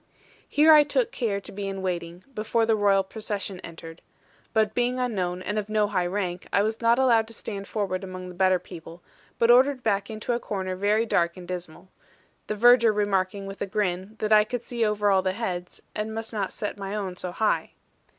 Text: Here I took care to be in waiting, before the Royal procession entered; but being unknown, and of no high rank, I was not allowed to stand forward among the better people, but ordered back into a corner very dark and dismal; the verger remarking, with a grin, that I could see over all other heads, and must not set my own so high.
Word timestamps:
Here 0.49 0.73
I 0.73 0.81
took 0.81 1.11
care 1.11 1.39
to 1.39 1.51
be 1.51 1.67
in 1.67 1.83
waiting, 1.83 2.23
before 2.33 2.65
the 2.65 2.75
Royal 2.75 3.03
procession 3.03 3.59
entered; 3.59 4.01
but 4.51 4.73
being 4.73 4.97
unknown, 4.97 5.43
and 5.43 5.59
of 5.59 5.69
no 5.69 5.85
high 5.85 6.07
rank, 6.07 6.47
I 6.51 6.63
was 6.63 6.81
not 6.81 6.97
allowed 6.97 7.27
to 7.27 7.35
stand 7.35 7.67
forward 7.67 8.03
among 8.03 8.27
the 8.27 8.33
better 8.33 8.57
people, 8.57 9.03
but 9.37 9.51
ordered 9.51 9.83
back 9.83 10.09
into 10.09 10.33
a 10.33 10.39
corner 10.39 10.75
very 10.75 11.05
dark 11.05 11.37
and 11.37 11.47
dismal; 11.47 11.87
the 12.47 12.55
verger 12.55 12.91
remarking, 12.91 13.45
with 13.45 13.61
a 13.61 13.67
grin, 13.67 14.15
that 14.17 14.33
I 14.33 14.43
could 14.43 14.65
see 14.65 14.83
over 14.83 15.11
all 15.11 15.19
other 15.19 15.33
heads, 15.33 15.83
and 15.93 16.15
must 16.15 16.33
not 16.33 16.51
set 16.51 16.79
my 16.79 16.95
own 16.95 17.15
so 17.15 17.31
high. 17.31 17.73